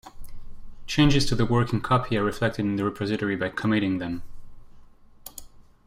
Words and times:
Changes 0.87 1.27
to 1.27 1.35
the 1.35 1.45
working 1.45 1.79
copy 1.79 2.17
are 2.17 2.23
reflected 2.23 2.65
in 2.65 2.75
the 2.75 2.83
repository 2.83 3.35
by 3.35 3.49
"committing" 3.49 3.99
them. 3.99 4.23